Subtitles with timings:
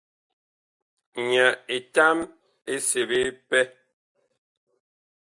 [1.29, 2.17] Nyaa etam
[2.71, 3.59] ɛ seɓe pɛ.